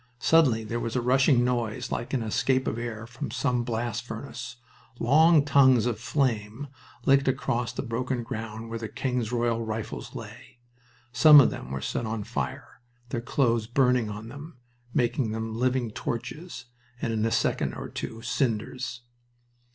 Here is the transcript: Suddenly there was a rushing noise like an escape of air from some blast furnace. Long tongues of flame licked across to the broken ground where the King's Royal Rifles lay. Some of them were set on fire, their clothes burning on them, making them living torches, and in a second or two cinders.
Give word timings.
Suddenly 0.17 0.63
there 0.63 0.79
was 0.79 0.95
a 0.95 0.99
rushing 0.99 1.43
noise 1.45 1.91
like 1.91 2.11
an 2.11 2.23
escape 2.23 2.65
of 2.65 2.79
air 2.79 3.05
from 3.05 3.29
some 3.29 3.63
blast 3.63 4.03
furnace. 4.03 4.55
Long 4.97 5.45
tongues 5.45 5.85
of 5.85 5.99
flame 5.99 6.69
licked 7.05 7.27
across 7.27 7.71
to 7.73 7.83
the 7.83 7.87
broken 7.87 8.23
ground 8.23 8.67
where 8.71 8.79
the 8.79 8.87
King's 8.89 9.31
Royal 9.31 9.63
Rifles 9.63 10.15
lay. 10.15 10.57
Some 11.13 11.39
of 11.39 11.51
them 11.51 11.69
were 11.69 11.81
set 11.81 12.07
on 12.07 12.23
fire, 12.23 12.81
their 13.09 13.21
clothes 13.21 13.67
burning 13.67 14.09
on 14.09 14.27
them, 14.27 14.57
making 14.91 15.33
them 15.33 15.53
living 15.53 15.91
torches, 15.91 16.65
and 16.99 17.13
in 17.13 17.23
a 17.23 17.29
second 17.29 17.75
or 17.75 17.87
two 17.87 18.23
cinders. 18.23 19.01